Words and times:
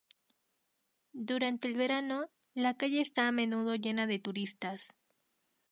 Durante 1.13 1.67
el 1.67 1.75
verano, 1.75 2.31
la 2.55 2.75
calle 2.75 3.01
esta 3.01 3.27
a 3.27 3.31
menudo 3.31 3.75
llena 3.75 4.07
de 4.07 4.17
turistas. 4.17 4.95